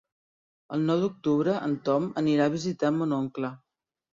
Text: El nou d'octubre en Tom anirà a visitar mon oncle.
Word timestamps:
El 0.77 0.87
nou 0.91 1.03
d'octubre 1.03 1.53
en 1.67 1.75
Tom 1.91 2.09
anirà 2.25 2.51
a 2.51 2.55
visitar 2.57 2.95
mon 2.99 3.15
oncle. 3.23 3.53